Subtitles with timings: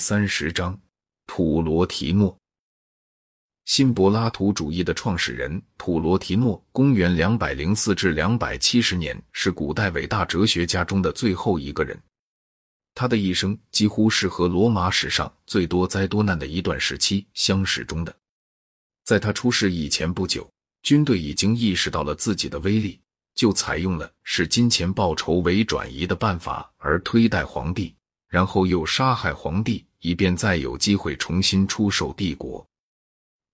[0.00, 0.80] 三十章，
[1.26, 2.34] 普罗提诺。
[3.66, 12.02] 新柏拉图主义的创始人普罗提诺，公元两百零四至两百七十年，是古代伟大哲学家中的最后一个人。
[12.94, 18.16] 他的一生几乎是和罗马史上最多灾多难的一段时期相始终的。
[19.04, 20.50] 在他出世以前不久，
[20.82, 22.98] 军队已经意识到了自己的威力，
[23.34, 27.94] 就采用了视金钱报酬为转移的办法，而推戴皇帝，
[28.28, 32.66] 然后又杀害皇帝，以便再有机会重新出售帝国。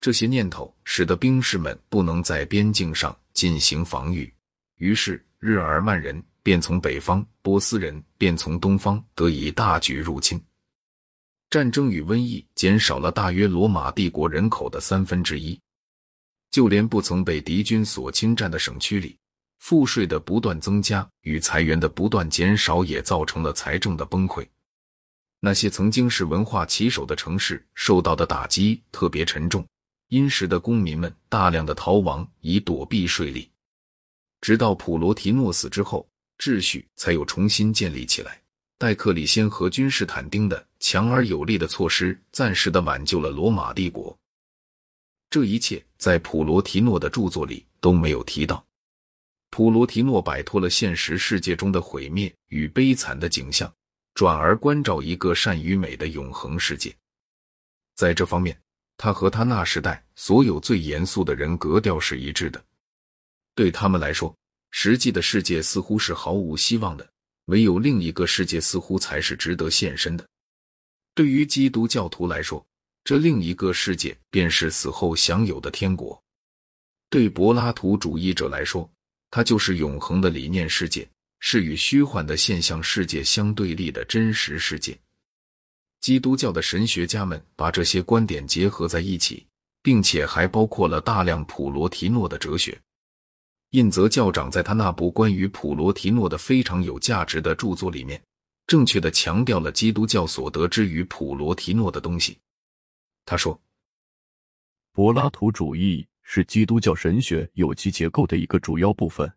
[0.00, 4.32] 这些念头使得兵士们不能在边境上进行防御，
[4.76, 10.40] 于是日耳曼人便从北方，波斯人便从东方得以大举入侵。
[11.48, 15.58] 战争与瘟疫减少了大约罗马帝国人口的三分之一，
[16.50, 19.16] 就连不曾被敌军所侵占的省区里，
[19.60, 24.46] 赋税的不断增加与裁员的不断减少也造成了财政的崩溃。
[25.40, 29.66] 那些曾经是文化旗手的城市受到的打击特别沉重。
[30.08, 33.48] 殷实的公民们大量的逃亡，以躲避税吏。
[34.40, 38.40] 直到普罗提诺死之后，秩序才有重新建立起来。
[38.78, 44.16] 戴克里先和君士坦丁的强而有力的措施，暂时的挽救了罗马帝国。
[45.28, 48.64] 这一切在普罗提诺的著作里都没有提到。
[49.50, 53.72] 普罗提诺摆脱了现实世界中的毁灭与悲惨的景象，
[54.16, 56.92] 转而关照一个善与美的永恒世界。
[57.94, 58.60] 在这方面。
[58.98, 62.64] 他和他那时代所有最严肃的人格调是一致的。
[63.54, 64.34] 对他们来说，
[64.70, 67.06] 实际的世界似乎是毫无希望的，
[67.44, 70.26] 唯有另一个世界似乎才是值得献身的。
[71.14, 72.66] 对于基督教徒来说，
[73.04, 76.18] 这另一个世界便是死后享有的天国；
[77.10, 78.90] 对柏拉图主义者来说，
[79.30, 81.06] 它就是永恒的理念世界，
[81.38, 84.98] 是与虚幻的现象世界相对立的真实世界。
[86.00, 89.46] 基督教的神学家们把这些观点结合在一起，
[89.82, 92.78] 并且还包括了大量普罗提诺的哲学。
[93.70, 98.22] 印泽教长在他那部关于普罗提诺的非常有价值的著作里面，
[98.66, 102.38] 正确的强调了基督教所得之于普罗提诺的东西。
[103.24, 103.60] 他说
[104.92, 109.30] ：“柏拉图主义是基督教神学有机结构的一个主要部分。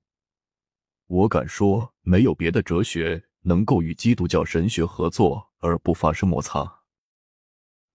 [1.09, 6.69] 我敢说，没有别的哲学。”能够与基督教神学合作而不发生摩擦。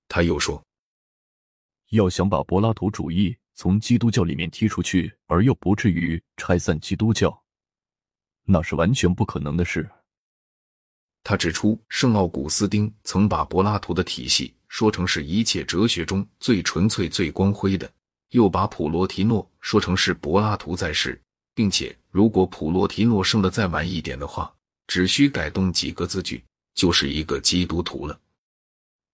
[0.09, 0.65] 他又说
[1.93, 7.45] ：“要想把柏拉图主义从基督教里面踢出去，而又不至于拆散基督教，
[8.45, 9.87] 那是完全不可能的事。”
[11.23, 17.89] 他指出，圣奥古斯丁曾把柏拉图的体系说成是一切哲学中最纯粹、最光辉的，
[18.31, 21.23] 又把普罗提诺说成是柏拉图在世，
[21.55, 24.55] 并且如果普罗提诺生的再晚一点的话。
[24.87, 26.45] 只需改动几个字句，
[26.75, 28.21] 就是一个基督徒了。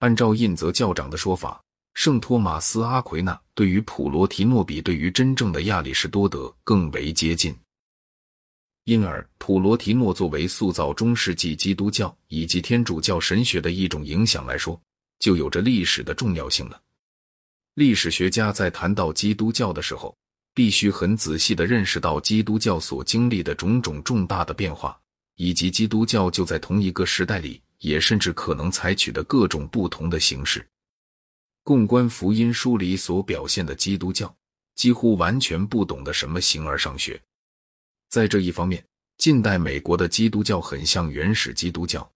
[0.00, 1.62] 按照印泽教长的说法，
[1.94, 7.56] 圣托马斯·阿奎那对于普罗提诺比对于真正的亚里士多德更为接近，
[8.82, 14.80] 因而普罗提诺作为塑造中世纪基督教以及天主教神学的一种影响来说，
[15.20, 16.82] 就有着历史的重要性了。
[17.74, 20.16] 历史学家在谈到基督教的时候，
[20.54, 24.98] 必须很仔细的认识到基督教所经历的种种重大的变化。
[25.36, 30.68] 以及基督教就在同一个时代里，也甚至可能采取的各种不同的形式。
[31.62, 34.36] 共观福音书里所表现的基督教，
[34.74, 37.18] 几乎完全不懂得什么形而上学。
[38.10, 38.84] 在这一方面，
[39.16, 42.06] 近代美国的基督教很像原始基督教。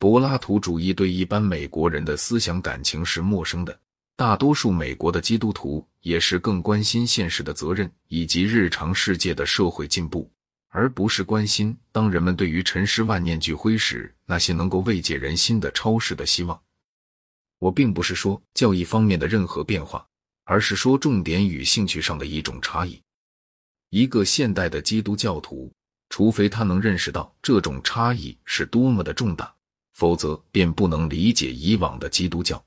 [0.00, 3.80] 柏拉图主义对一般美国人的思想感情是陌生的，
[4.20, 10.30] 大多数美国的基督徒也是更关心现实的责任以及日常世界的社会进步。
[10.68, 16.60] 而不是关心当人们对于尘世万念俱灰时，那些能够慰藉人心的超世的希望。
[17.60, 20.06] 我并不是说教义方面的任何变化，
[20.44, 23.00] 而是说重点与兴趣上的一种差异。
[23.88, 25.72] 一个现代的基督教徒，
[26.10, 29.50] 除非他能认识到这种差异是多么的重大，
[29.94, 32.62] 否则便不能理解以往的基督教。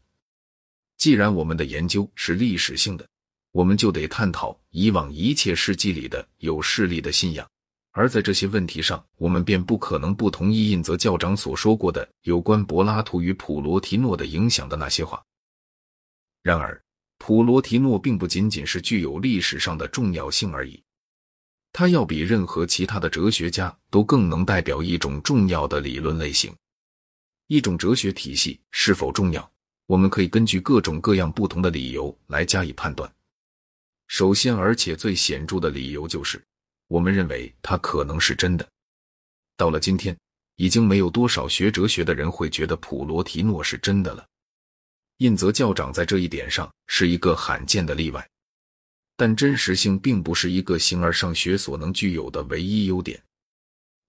[1.03, 3.05] 既然我们的研究是历史性的，
[3.51, 7.45] 我们就得探讨以往一切世纪里的有势力的信仰。
[7.91, 15.21] 而在这些问题上，我们便不可能不同意印泽教长所说过的有关柏拉图与普罗提诺的影响的那些话。
[16.41, 16.81] 然而，
[17.17, 20.81] 普罗提诺并不仅仅是具有历史上的重要性而已，
[21.73, 26.55] 他要比任何其他的哲学家都更能代表一种重要的理论类型。
[27.47, 29.51] 一种哲学体系是否重要，
[29.93, 33.13] 我们可以根据各种各样不同的理由来加以判断。
[34.07, 36.43] 首先，而且最显著的理由就是。
[36.87, 38.67] 我们认为它可能是真的。
[39.55, 40.17] 到了今天，
[40.55, 44.25] 已经没有多少学哲学的人会觉得普罗提诺是真的了。
[45.17, 48.27] 印泽教长在这一点上是一个罕见的例外，
[49.15, 53.21] 但真实性并不是一个形而上学所能具有的唯一优点。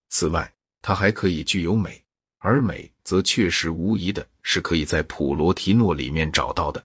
[0.09, 2.03] 此外，它还可以具有美，
[2.45, 6.85] 而美则确实无疑的是可以在普罗提诺里面找到的。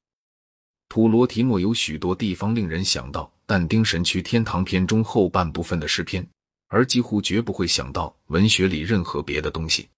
[0.88, 6.26] 普罗提诺有许多地方令人想到但丁神曲天堂篇中后半部分的诗篇，
[6.68, 9.90] 而几乎绝不会想到文学里任何别的东西。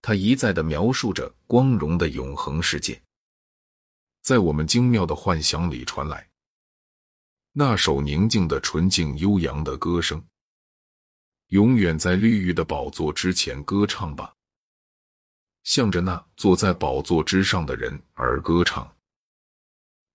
[0.00, 3.00] 他一再的描述着光荣的永恒世界，
[4.22, 6.26] 在我们精妙的幻想里传来
[7.52, 10.20] 那首宁静的、纯净、悠扬的歌声。
[11.50, 14.34] 永远在绿玉的宝座之前歌唱吧，
[15.72, 18.94] 向着那坐在宝座之上的人而歌唱。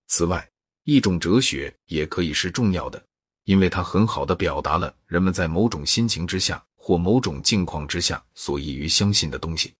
[0.06, 0.48] 此外，
[0.83, 3.04] 一种哲学也可以是重要的，
[3.45, 9.74] 因为它很好的表达了人们在某种心情之下或某种境况之下所易于相信的东西。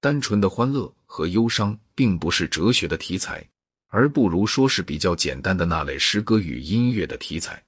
[0.00, 3.48] 单纯的欢乐和忧伤并不是哲学的题材，
[3.86, 7.62] 而不如说是比较简单的那类诗歌与音乐的题材。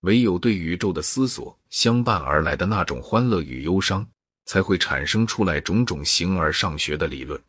[0.00, 4.08] 唯有对宇宙的思索相伴而来的那种欢乐与忧伤，
[4.46, 7.40] 才会产生出来种种形而上学的理论。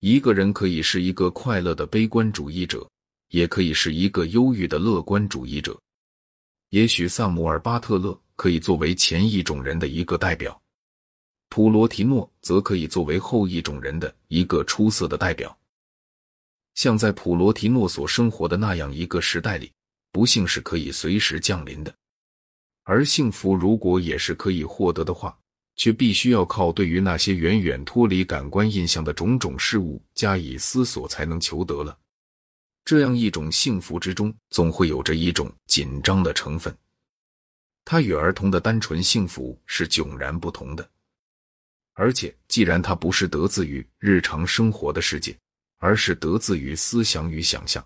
[0.00, 2.88] 一个人可以是一个快乐的悲观主义者，
[3.28, 5.80] 也可以是一个忧郁的乐观主义者。
[6.68, 10.60] 也许萨姆尔·巴特勒可以作为前一种人的一个代表，
[11.48, 15.56] 普罗提诺则可以作为后一种人的一个出色的代表。
[16.74, 19.72] 像在普罗提诺所生活的那样一个时代里。
[20.12, 21.94] 不幸是可以随时降临的，
[22.82, 25.38] 而幸福如果也是可以获得的话，
[25.80, 31.98] 却必须要靠对于那些远远脱离感官印象的种种事物加以思索才能求得了。
[32.84, 36.76] 这样一种幸福之中，总会有着一种紧张的成分，
[37.82, 40.86] 它与儿童的单纯幸福是迥然不同的。
[41.94, 45.34] 而且，既然它不是得自于日常生活的世界，
[45.78, 47.82] 而是得自于思想与想象。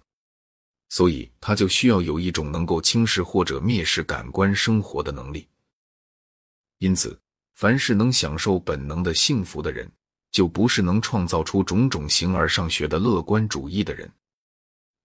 [0.88, 5.46] 所以，他就需要有一种能够轻视或者蔑视感官生活的能力。
[6.78, 7.16] 因此，
[7.54, 9.90] 凡是能享受本能的幸福的人，
[10.32, 14.10] 就不是能创造出种种形而上学的乐观主义的人。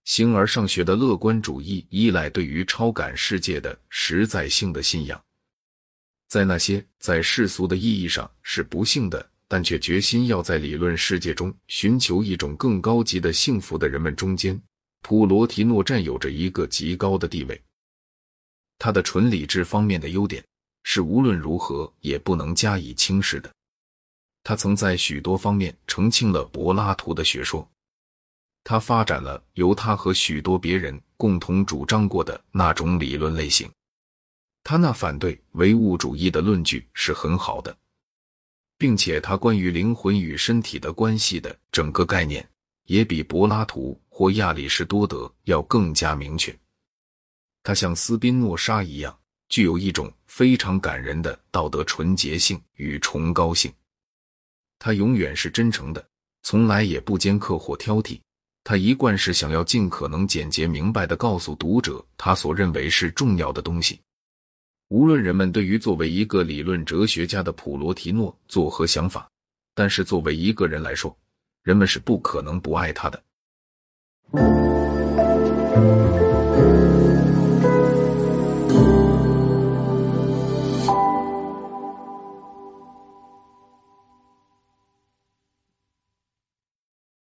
[0.06, 5.22] 形而上学的乐观主义依赖对于超感世界的实在性的信仰。
[6.28, 14.60] 在那些在世俗的意义上是不幸的，但却决心要在理论世界中寻求一种更高级的幸福的人们中间。
[15.02, 17.62] 普罗提诺占有着一个极高的地位，
[18.78, 20.44] 他的纯理智方面的优点
[20.92, 23.54] 是无论如何也不能加以轻视的。
[24.42, 27.70] 他曾在许多方面澄清了柏拉图的学说，
[28.64, 33.70] 他发展了由他和许多别人共同主张过的那种理论类型。
[34.64, 37.78] 他那反对唯物主义的论据是很好的，
[38.80, 42.50] 并且他关于灵魂与身体的关系的整个概念
[42.86, 43.96] 也比柏拉图。
[44.10, 46.58] 或亚里士多德要更加明确，
[47.62, 49.19] 他像斯宾诺莎一样，
[49.50, 53.72] 具有一种非常感人的道德纯洁性与崇高性。
[54.78, 56.08] 他永远是真诚的，
[56.44, 58.20] 从来也不尖刻或挑剔。
[58.64, 64.00] 他一贯是想要尽可能简洁明白的告诉读者他所认为是重要的东西。
[64.90, 69.30] 无论人们对于作为一个理论哲学家的普罗提诺作何想法，
[69.74, 71.16] 但是作为一个人来说，
[71.64, 73.24] 人们是不可能不爱他的。